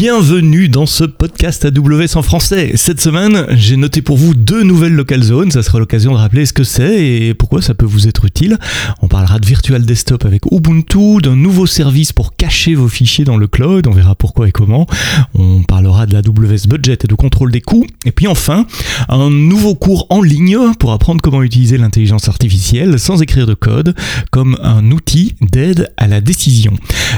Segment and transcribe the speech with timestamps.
[0.00, 2.72] Bienvenue dans ce podcast AWS en français.
[2.76, 5.50] Cette semaine, j'ai noté pour vous deux nouvelles local zones.
[5.50, 8.56] Ça sera l'occasion de rappeler ce que c'est et pourquoi ça peut vous être utile.
[9.02, 13.36] On parlera de Virtual Desktop avec Ubuntu, d'un nouveau service pour cacher vos fichiers dans
[13.36, 13.86] le cloud.
[13.88, 14.86] On verra pourquoi et comment.
[15.34, 17.84] On parlera de l'AWS Budget et de contrôle des coûts.
[18.06, 18.64] Et puis enfin,
[19.10, 23.94] un nouveau cours en ligne pour apprendre comment utiliser l'intelligence artificielle sans écrire de code
[24.30, 26.72] comme un outil d'aide à la décision.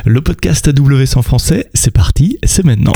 [0.04, 2.71] Le podcast AWS en français, c'est parti, c'est maintenant.
[2.72, 2.92] Lecimy, no.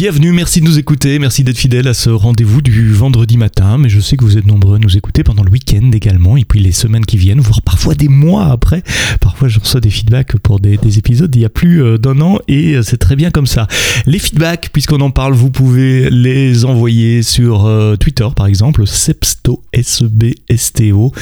[0.00, 3.90] Bienvenue, merci de nous écouter, merci d'être fidèle à ce rendez-vous du vendredi matin, mais
[3.90, 6.58] je sais que vous êtes nombreux à nous écouter pendant le week-end également, et puis
[6.58, 8.82] les semaines qui viennent, voire parfois des mois après.
[9.20, 12.38] Parfois je reçois des feedbacks pour des, épisodes il y a plus euh, d'un an,
[12.48, 13.66] et euh, c'est très bien comme ça.
[14.06, 19.62] Les feedbacks, puisqu'on en parle, vous pouvez les envoyer sur euh, Twitter par exemple, Sebsto,
[19.74, 21.12] S-B-S-T-O.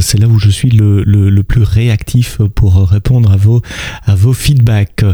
[0.00, 3.60] c'est là où je suis le, le, plus réactif pour répondre à vos,
[4.06, 5.04] à vos feedbacks.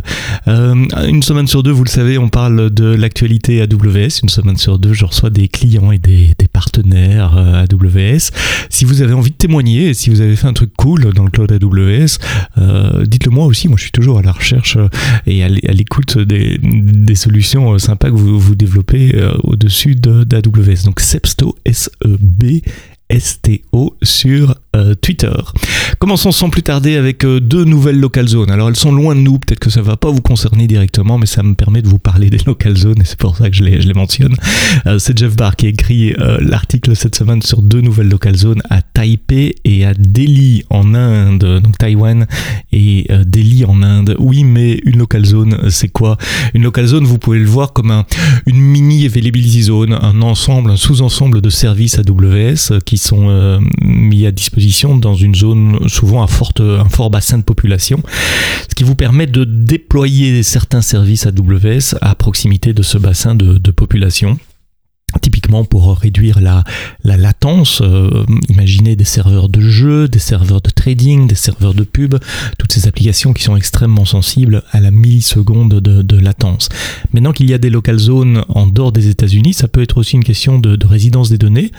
[0.47, 4.21] une semaine sur deux, vous le savez, on parle de l'actualité AWS.
[4.23, 8.31] Une semaine sur deux, je reçois des clients et des, partenaires euh, AWS.
[8.69, 11.31] Si vous avez envie de témoigner, si vous avez fait un truc cool dans le
[11.31, 12.19] cloud AWS,
[12.59, 13.69] euh, dites-le moi aussi.
[13.69, 14.89] Moi, je suis toujours à la recherche euh,
[15.27, 16.59] et à l'écoute des,
[17.15, 20.85] solutions sympas que vous, vous développez au-dessus d'AWS.
[20.85, 22.63] Donc, Sepsto, S-E-B,
[23.19, 25.33] STO sur euh, Twitter.
[25.99, 28.51] Commençons sans plus tarder avec euh, deux nouvelles local zones.
[28.51, 31.27] Alors elles sont loin de nous, peut-être que ça va pas vous concerner directement, mais
[31.27, 33.65] ça me permet de vous parler des local zones et c'est pour ça que je
[33.65, 34.37] les, je les mentionne.
[34.87, 38.63] Euh, c'est Jeff Barr qui a écrit l'article cette semaine sur deux nouvelles local zones
[38.71, 42.27] à Taipei et à Delhi en Inde, donc Taïwan
[42.73, 44.17] et Delhi en Inde.
[44.19, 46.17] Oui, mais une local zone, c'est quoi?
[46.55, 48.05] Une local zone, vous pouvez le voir comme un,
[48.47, 54.27] une mini availability zone, un ensemble, un sous-ensemble de services AWS qui sont euh, mis
[54.27, 58.03] à disposition dans une zone souvent à forte, un fort bassin de population,
[58.69, 63.71] ce qui vous permet de déployer certains services AWS à proximité de ce bassin de
[63.71, 64.39] population
[65.21, 66.65] typiquement pour réduire la,
[67.05, 71.83] la latence, euh, imaginez des serveurs de jeux, des serveurs de trading, des serveurs de
[71.83, 72.17] pub,
[72.59, 76.69] toutes ces applications qui sont extrêmement sensibles à la milliseconde de, de latence.
[77.13, 80.17] Maintenant qu'il y a des local zones en dehors des États-Unis, ça peut être aussi
[80.17, 81.71] une question de, de résidence des données.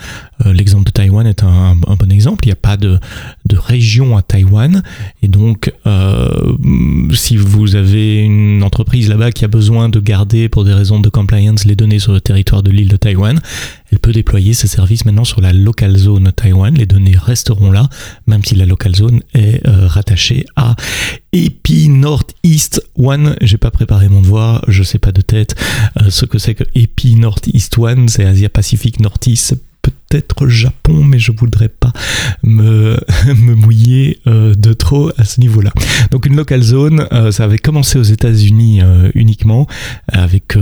[0.46, 2.46] Euh, l'exemple de Taïwan est un, un, bon exemple.
[2.46, 3.00] Il n'y a pas de,
[3.46, 4.84] de région à Taïwan
[5.24, 6.56] et donc euh,
[7.14, 11.10] si vous avez une entreprise là-bas qui a besoin de garder pour des raisons de
[11.10, 15.06] compliance les données sur le territoire de l'île de Taïwan, elle peut déployer ses services
[15.06, 16.76] maintenant sur la local zone Taïwan.
[16.76, 17.90] Les données resteront là,
[18.28, 20.76] même si la local zone est euh, rattachée à
[21.34, 23.36] EPI Northeast One.
[23.42, 25.56] J'ai pas préparé mon devoir, je sais pas de tête
[26.02, 28.10] euh, ce que c'est que EPI Northeast One.
[28.10, 29.56] C'est Asia Pacific Northeast
[30.12, 31.94] peut-être Japon, mais je voudrais pas
[32.44, 32.98] me,
[33.56, 35.72] mouiller euh, de trop à ce niveau-là.
[36.12, 39.68] Donc une local zone, euh, ça avait commencé aux États-Unis euh, uniquement,
[40.12, 40.58] avec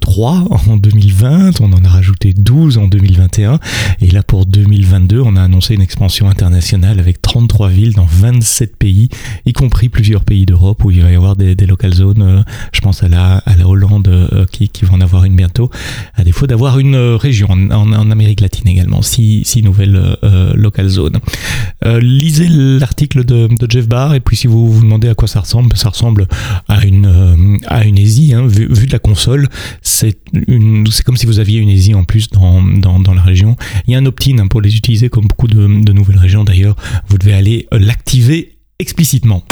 [0.00, 3.60] 3 en 2020, on en a rajouté 12 en 2021,
[4.00, 8.76] et là pour 2022, on a annoncé une expansion internationale avec 33 villes dans 27
[8.76, 9.10] pays,
[9.44, 12.44] y compris plusieurs pays d'Europe où il va y avoir des, local zones.
[12.72, 15.70] je pense à la, Hollande qui, va en avoir une bientôt,
[16.14, 21.18] à défaut d'avoir une région en Amérique latine également, six, nouvelles euh, local zones.
[21.84, 25.40] Euh, lisez l'article de, Jeff Barr et puis si vous vous demandez à quoi ça
[25.40, 26.28] ressemble, ça ressemble
[26.68, 29.48] à une, euh, à une ESI, hein, vu, de la console,
[29.82, 30.18] c'est
[31.04, 33.56] comme si vous aviez une ESI en plus dans, dans, dans la région.
[33.86, 36.76] Il y a un opt-in hein, pour les utiliser comme beaucoup de nouvelles régions d'ailleurs,
[37.08, 39.44] vous devez aller l'activer explicitement.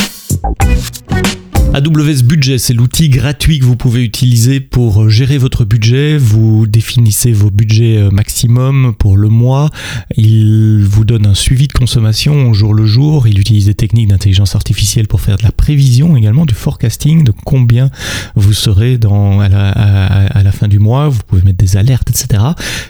[1.75, 6.19] AWS Budget, c'est l'outil gratuit que vous pouvez utiliser pour gérer votre budget.
[6.19, 9.71] Vous définissez vos budgets euh, maximum pour le mois.
[10.17, 13.27] Il vous donne un suivi de consommation au jour le jour.
[13.27, 17.33] Il utilise des techniques d'intelligence artificielle pour faire de la prévision également, du forecasting, de
[17.45, 17.91] combien
[18.37, 21.09] vous serez dans, à, la, fin du mois.
[21.09, 22.43] Vous pouvez mettre des alertes, etc.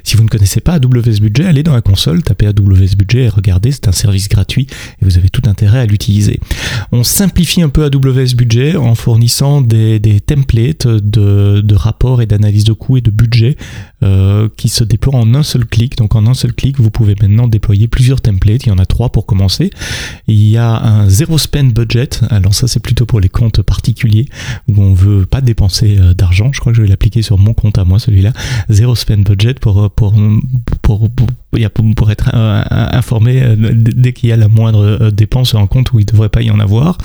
[0.03, 3.29] Si vous ne connaissez pas AWS Budget, allez dans la console, tapez AWS Budget et
[3.29, 4.67] regardez, c'est un service gratuit
[5.01, 6.41] et vous avez tout intérêt à l'utiliser.
[6.91, 12.73] On simplifie un peu AWS Budget en fournissant des, templates de, rapports et d'analyse de
[12.73, 13.57] coûts et de budget
[14.03, 15.97] euh, qui se déploient en un seul clic.
[15.97, 18.67] Donc en un seul clic, vous pouvez maintenant déployer plusieurs templates.
[18.67, 19.71] Il y en a trois pour commencer.
[20.27, 22.09] Il y a un zero spend budget.
[22.31, 24.27] Alors ça, c'est plutôt pour les comptes particuliers
[24.69, 26.51] où on veut pas dépenser euh, d'argent.
[26.53, 28.33] Je crois que je vais l'appliquer sur mon compte à moi, celui-là.
[28.71, 30.15] Zero spend budget pour, pour,
[30.83, 35.93] pour, pour, être euh, informé dès qu'il y a la moindre dépense sur un compte
[35.93, 36.99] où il ne devrait pas y en avoir.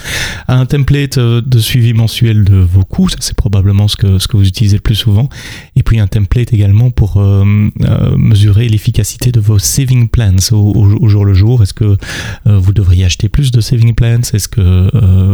[0.48, 1.18] Un template
[1.48, 4.78] de suivi mensuel de vos coûts, ça c'est probablement ce que, ce que vous utilisez
[4.78, 5.30] le plus souvent,
[5.76, 7.44] et puis un template également pour euh,
[7.82, 11.64] euh, mesurer l'efficacité de vos saving plans au, jour le jour.
[11.64, 11.98] Est-ce que
[12.46, 14.22] vous devriez acheter plus de saving plans?
[14.34, 14.90] Est-ce que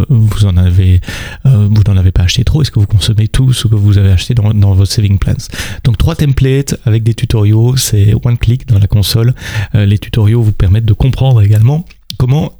[0.10, 1.01] vous en avez,
[1.45, 2.62] vous n'en avez pas acheté trop?
[2.62, 5.33] Est-ce que vous consommez tout ce que vous avez acheté dans, dans vos saving plans?
[5.83, 9.33] Donc trois templates avec des tutoriaux, c'est one click dans la console.
[9.74, 11.86] les tutoriaux vous permettent de comprendre également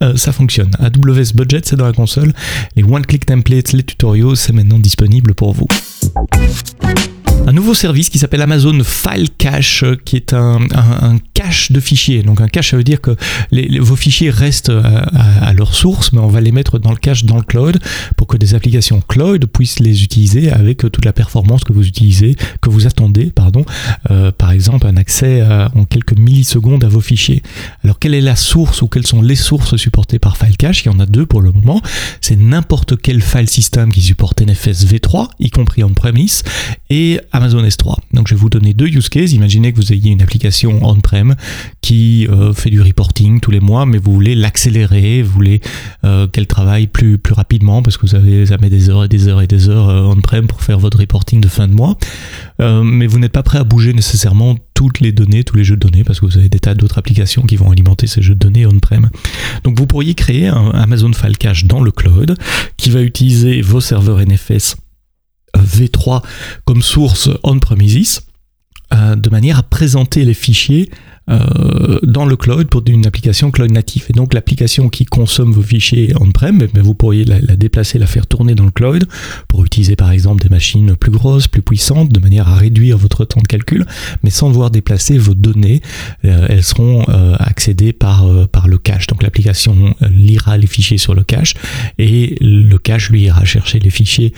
[0.02, 0.72] euh, ça fonctionne.
[0.80, 2.34] AWS Budget, c'est dans la console.
[2.76, 5.68] Les one-click templates, les tutoriaux, c'est maintenant disponible pour vous
[7.46, 10.60] un nouveau service qui s'appelle Amazon File Cache, qui est un,
[11.34, 12.24] cache de fichiers.
[12.24, 13.16] Donc un cache, ça veut dire que
[13.80, 17.36] vos fichiers restent à, leur source, mais on va les mettre dans le cache dans
[17.36, 17.80] le cloud
[18.16, 22.36] pour que des applications cloud puissent les utiliser avec toute la performance que vous utilisez,
[22.62, 23.66] que vous attendez, pardon.
[24.10, 27.44] Euh, par exemple, un accès en quelques millisecondes à vos fichiers.
[27.84, 30.86] Alors quelle est la source ou quelles sont les sources supportées par File Cache?
[30.86, 31.82] Il y en a deux pour le moment.
[32.22, 36.44] C'est n'importe quel file system qui supporte NFS v3, y compris on-premise,
[36.90, 37.96] et Amazon S3.
[38.14, 39.34] Donc je vais vous donner deux use cases.
[39.34, 41.36] Imaginez que vous ayez une application on-prem
[41.82, 45.62] qui euh, fait du reporting tous les mois, mais vous voulez l'accélérer, vous voulez
[46.06, 49.28] euh, qu'elle travaille plus, plus rapidement parce que vous avez jamais des heures et des
[49.28, 51.98] heures et des heures euh, on-prem pour faire votre reporting de fin de mois.
[52.60, 55.88] mais vous n'êtes pas prêt à bouger nécessairement toutes les données, tous les jeux de
[55.88, 58.40] données, parce que vous avez des tas d'autres applications qui vont alimenter ces jeux de
[58.40, 59.10] données on-prem.
[59.64, 62.38] Donc vous pourriez créer un Amazon File Cache dans le cloud
[62.78, 64.76] qui va utiliser vos serveurs NFS
[65.58, 66.22] V3
[66.66, 68.22] comme source on-premises,
[68.94, 70.90] euh, de manière à présenter les fichiers
[71.30, 74.08] euh, dans le cloud pour une application cloud native.
[74.10, 78.28] Et donc l'application qui consomme vos fichiers on-prem, mais vous pourriez la, déplacer, la faire
[78.28, 79.08] tourner dans le cloud
[79.48, 83.24] pour utiliser par exemple des machines plus grosses, plus puissantes, de manière à réduire votre
[83.24, 83.86] temps de calcul,
[84.24, 85.82] mais sans devoir déplacer vos données.
[86.26, 89.08] Euh, elles seront euh, accédées par, par le cache.
[89.08, 91.54] Donc l'application lira les fichiers sur le cache
[92.00, 94.34] et le cache lui ira chercher les fichiers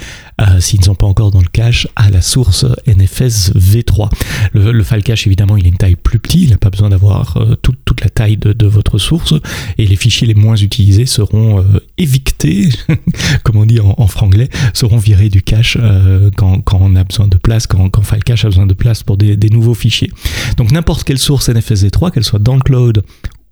[0.59, 4.09] s'ils ne sont pas encore dans le cache à la source NFS V3.
[4.53, 7.37] Le, file cache évidemment il a une taille plus petite, il n'a pas besoin d'avoir
[7.37, 9.33] euh, toute, la taille de, votre source
[9.77, 12.69] et les fichiers les moins utilisés seront euh, évictés,
[13.43, 17.37] comme on dit en, franglais, seront virés du cache euh, quand, on a besoin de
[17.37, 20.11] place, quand, quand File Cache a besoin de place pour des, des nouveaux fichiers.
[20.57, 23.03] Donc n'importe quelle source NFSD3, qu'elle soit dans le cloud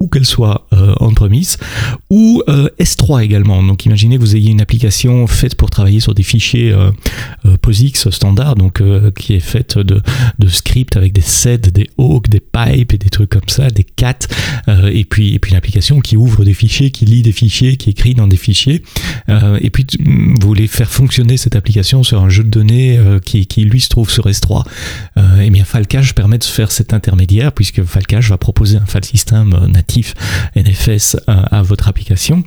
[0.07, 1.57] qu'elle soit euh, on-premise,
[2.09, 3.61] ou euh, S3 également.
[3.63, 6.91] Donc imaginez que vous ayez une application faite pour travailler sur des fichiers euh,
[7.61, 8.81] POSIX standard, donc
[9.15, 10.01] qui est faite de,
[10.47, 14.27] scripts avec des sets, des hawks, des pipes et des trucs comme ça, des cat,
[14.67, 17.91] et puis et puis une application qui ouvre des fichiers, qui lit des fichiers, qui
[17.91, 18.83] écrit dans des fichiers,
[19.29, 23.63] et puis vous voulez faire fonctionner cette application sur un jeu de données qui, qui
[23.65, 24.63] lui se trouve sur S3.
[25.41, 29.67] et bien Falcache permet de faire cet intermédiaire puisque Falcache va proposer un file system
[29.67, 29.92] natif
[30.55, 32.43] NFS à votre application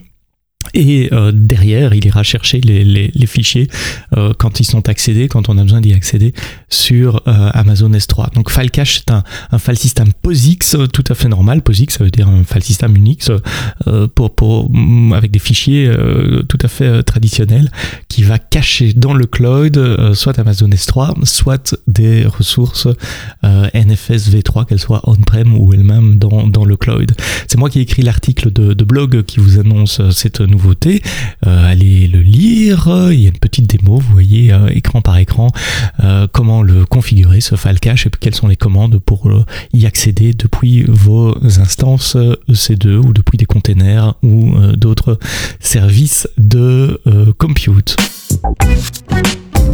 [0.75, 3.69] et euh, derrière, il ira chercher les, les, les fichiers
[4.17, 6.35] euh, quand ils sont accédés, quand on a besoin d'y accéder
[6.69, 8.35] sur euh, Amazon S3.
[8.35, 11.63] Donc file cache, c'est un, un, file system POSIX tout à fait normal.
[11.63, 13.31] POSIX, ça veut dire un file system Unix
[14.15, 15.91] pour, pour, mm, avec des fichiers
[16.49, 17.71] tout à fait traditionnels
[18.09, 22.89] qui va cacher dans le cloud soit Amazon S3, soit des ressources
[23.43, 27.13] NFS V3, qu'elles soient on-prem ou elles-mêmes dans, dans le cloud.
[27.47, 31.03] C'est moi qui ai écrit l'article de, de blog qui vous annonce cette nouveauté
[31.47, 32.89] euh, allez le lire.
[33.13, 35.51] Il y a une petite démo, vous voyez euh, écran par écran
[36.03, 39.31] euh, comment le configurer ce file cache et quelles sont les commandes pour
[39.75, 42.17] y accéder depuis vos instances
[42.49, 45.19] EC2 ou depuis des containers ou d'autres
[45.61, 47.01] services de
[47.39, 47.97] compute.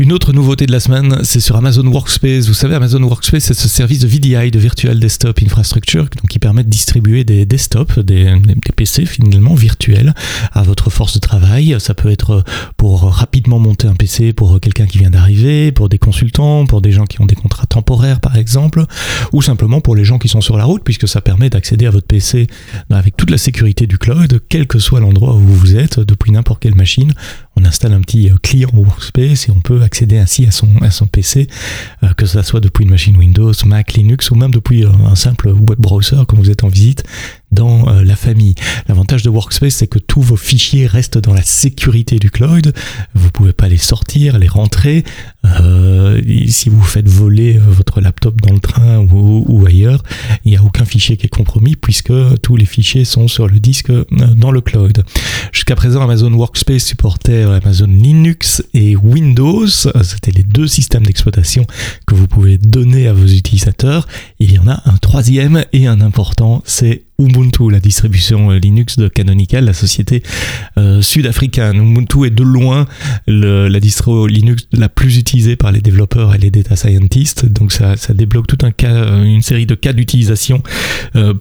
[0.02, 2.48] Une autre nouveauté de la semaine, c'est sur Amazon Workspace.
[2.48, 6.64] Vous savez, Amazon Workspace, c'est ce service de VDI, de Virtual Desktop Infrastructure, qui permet
[6.64, 10.12] de distribuer des desktops, des, des, PC finalement virtuels
[10.50, 11.76] à votre force de travail.
[11.78, 12.42] Ça peut être
[12.76, 16.90] pour rapidement monter un PC pour quelqu'un qui vient d'arriver, pour des consultants, pour des
[16.90, 18.84] gens qui ont des contrats temporaires par exemple,
[19.32, 21.90] ou simplement pour les gens qui sont sur la route, puisque ça permet d'accéder à
[21.90, 22.48] votre PC
[22.90, 26.60] avec toute la sécurité du cloud, quel que soit l'endroit où vous êtes, depuis n'importe
[26.60, 27.14] quelle machine.
[27.56, 31.06] On installe un petit client Workspace et on peut accéder ainsi à son, à son
[31.06, 31.48] PC,
[32.02, 35.14] euh, que ce soit depuis une machine Windows, Mac, Linux ou même depuis euh, un
[35.14, 37.04] simple web browser quand vous êtes en visite
[37.52, 38.54] dans euh, la famille.
[38.88, 42.72] L'avantage de Workspace, c'est que tous vos fichiers restent dans la sécurité du cloud.
[43.14, 45.04] Vous pouvez pas les sortir, les rentrer.
[45.44, 50.02] Euh, si vous faites voler votre laptop dans le train ou, ou ailleurs,
[50.44, 53.60] il n'y a aucun fichier qui est compromis puisque tous les fichiers sont sur le
[53.60, 55.04] disque dans le cloud.
[55.52, 59.66] Jusqu'à présent, Amazon Workspace supportait Amazon Linux et Windows.
[59.66, 61.66] C'était les deux systèmes d'exploitation
[62.06, 64.06] que vous pouvez donner à vos utilisateurs.
[64.38, 69.08] Il y en a un troisième et un important, c'est Ubuntu, la distribution Linux de
[69.08, 70.22] Canonical, la société
[71.00, 71.76] sud-africaine.
[71.76, 72.86] Ubuntu est de loin
[73.26, 77.46] la distro Linux la plus utilisée par les développeurs et les data scientists.
[77.46, 80.62] Donc ça, débloque tout un cas, une série de cas d'utilisation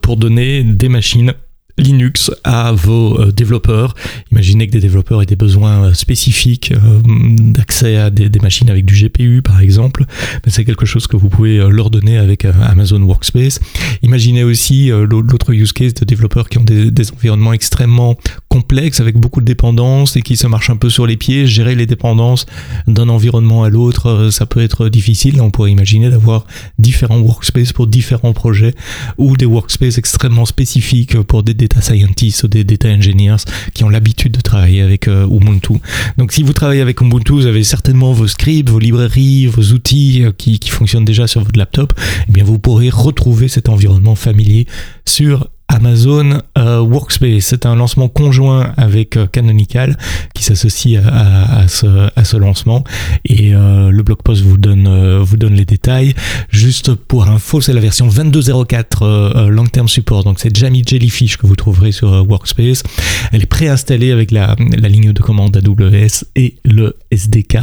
[0.01, 1.33] pour donner des machines
[1.77, 3.95] Linux à vos euh, développeurs.
[4.31, 7.01] Imaginez que des développeurs aient des besoins euh, spécifiques euh,
[7.39, 10.05] d'accès à des, machines avec du GPU par exemple.
[10.47, 13.59] C'est quelque chose que vous pouvez leur donner avec Amazon Workspace.
[14.01, 18.17] Imaginez aussi l'autre use case de développeurs qui ont des, environnements extrêmement
[18.49, 21.45] complexes avec beaucoup de dépendances et qui se marchent un peu sur les pieds.
[21.45, 22.47] Gérer les dépendances
[22.87, 25.39] d'un environnement à l'autre, ça peut être difficile.
[25.39, 26.45] On pourrait imaginer d'avoir
[26.79, 28.73] différents workspaces pour différents projets
[29.19, 33.89] ou des workspaces extrêmement spécifiques pour des data scientists ou des data engineers qui ont
[33.89, 35.73] l'habitude de travailler avec euh, Ubuntu.
[36.17, 40.23] Donc si vous travaillez avec Ubuntu, vous avez certainement vos scripts, vos librairies, vos outils
[40.23, 41.93] euh, qui, qui fonctionnent déjà sur votre laptop.
[42.27, 44.67] Eh bien, vous pourrez retrouver cet environnement familier
[45.05, 47.45] sur Amazon euh, Workspace.
[47.45, 49.97] C'est un lancement conjoint avec euh, Canonical
[50.35, 52.83] qui s'associe à, ce, lancement
[53.25, 56.13] et euh, le blog post vous donne, les détails.
[56.49, 60.23] Juste pour info, c'est la version 22.04 long term support.
[60.23, 62.83] Donc c'est Jamie Jellyfish que vous trouverez sur Workspace.
[63.31, 67.57] Elle est préinstallée avec la, ligne de commande AWS et le SDK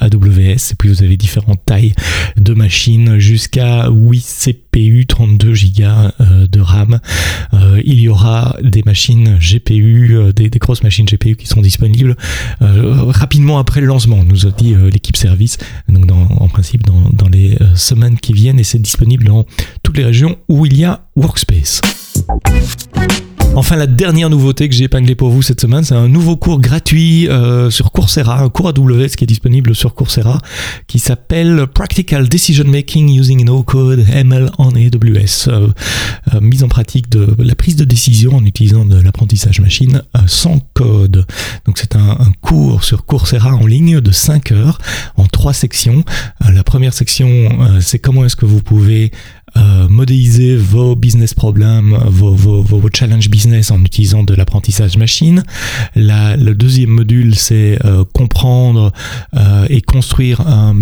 [0.00, 0.72] AWS.
[0.72, 1.94] Et puis vous avez différentes tailles
[2.36, 4.20] de machines jusqu'à 8
[4.70, 6.98] CPU, 32 Go de RAM.
[7.54, 12.16] Euh, il y aura des machines GPU, euh, des, grosses machines GPU qui sont disponibles
[12.62, 17.28] euh, rapidement après le lancement, nous a dit l'équipe service, donc en principe dans, dans
[17.28, 19.46] les semaines qui viennent, et c'est disponible dans
[19.82, 22.01] toutes les régions où il y a Workspace.
[23.54, 26.58] Enfin, la dernière nouveauté que j'ai épinglée pour vous cette semaine, c'est un nouveau cours
[26.58, 30.40] gratuit euh, sur Coursera, un cours AWS qui est disponible sur Coursera,
[30.86, 35.48] qui s'appelle Practical Decision Making Using No Code ML on AWS.
[35.48, 35.68] Euh,
[36.32, 40.60] euh, mise en pratique de la prise de décision en utilisant de l'apprentissage machine sans
[40.72, 41.26] code.
[41.66, 44.78] Donc c'est un, un, cours sur Coursera en ligne de 5 heures
[45.16, 46.04] en trois sections.
[46.40, 47.28] la première section,
[47.80, 49.12] c'est comment est-ce que vous pouvez
[49.54, 55.42] euh, modéliser vos business problèmes, vos, vos, vos, challenge business en utilisant de l'apprentissage machine.
[55.96, 58.92] Le deuxième module, c'est euh, comprendre
[59.34, 60.74] euh, et construire un,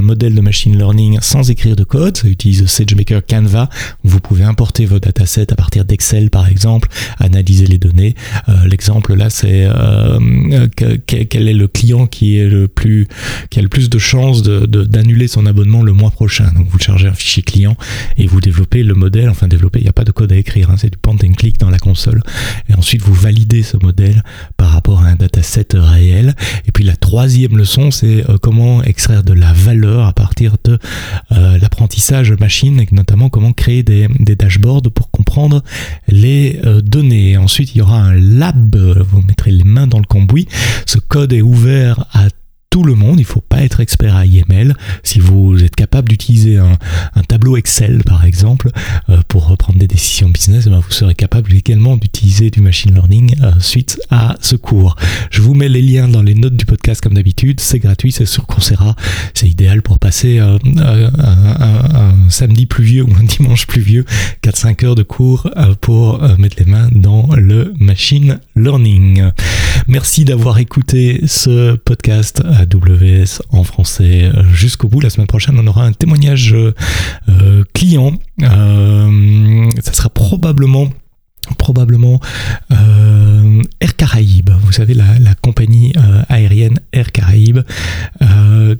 [0.00, 2.16] modèle de machine learning sans écrire de code.
[2.16, 3.68] Ça utilise SageMaker Canva.
[4.02, 8.14] Vous pouvez importer vos datasets à partir d'Excel, par exemple, analyser les données.
[8.48, 9.68] Euh, l'exemple là, c'est
[11.06, 13.08] quel est le client qui est le plus,
[13.50, 16.50] qui a le plus de chances d'annuler son abonnement le mois prochain.
[16.56, 17.76] Donc vous chargez un fichier client
[18.16, 20.70] et vous développez le modèle, enfin développer, il n'y a pas de code à écrire,
[20.70, 22.05] hein, c'est du point and click dans la console.
[22.68, 24.22] Et ensuite vous validez ce modèle
[24.56, 26.34] par rapport à un dataset réel.
[26.66, 30.78] Et puis la troisième leçon, c'est euh, comment extraire de la valeur à partir de
[31.32, 35.62] euh, l'apprentissage machine, et notamment comment créer des, dashboards pour comprendre
[36.08, 37.36] les euh, données.
[37.36, 40.48] Ensuite, il y aura un lab, vous mettrez les mains dans le cambouis.
[40.86, 42.26] Ce code est ouvert à
[42.76, 43.18] tout le monde.
[43.18, 44.76] Il faut pas être expert à IML.
[45.02, 46.76] Si vous êtes capable d'utiliser un,
[47.26, 48.68] tableau Excel, par exemple,
[49.08, 52.92] euh, pour reprendre des décisions business, eh ben, vous serez capable également d'utiliser du machine
[52.92, 54.94] learning euh, suite à ce cours.
[55.30, 57.60] Je vous mets les liens dans les notes du podcast comme d'habitude.
[57.60, 58.94] C'est gratuit, c'est sur Coursera.
[59.32, 64.04] C'est idéal pour passer euh, un, samedi pluvieux ou un dimanche pluvieux,
[64.42, 65.48] 4-5 heures de cours
[65.80, 69.30] pour mettre les mains dans le machine learning.
[69.88, 75.00] Merci d'avoir écouté ce podcast AWS en français euh, jusqu'au bout.
[75.00, 76.74] La semaine prochaine, on aura un témoignage euh,
[77.28, 78.12] euh, client.
[78.40, 80.90] ça sera probablement
[83.80, 85.92] Air Caraïbes, vous savez la, compagnie
[86.28, 87.60] aérienne Air Caraïbes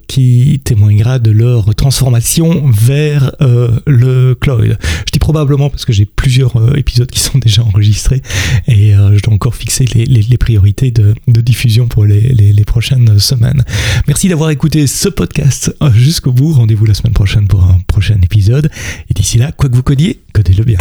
[0.08, 4.78] qui témoignera de leur transformation vers le cloud
[5.26, 8.23] probablement parce que j'ai plusieurs euh, épisodes qui sont déjà enregistrés
[8.68, 13.64] et euh, je dois encore fixer les, priorités de, diffusion pour les, les prochaines semaines.
[14.06, 16.52] Merci d'avoir écouté ce podcast euh, jusqu'au bout.
[16.52, 18.71] Rendez-vous la semaine prochaine pour un prochain épisode.
[19.11, 20.78] Et d'ici là, quoi que vous codiez, codez-le bien.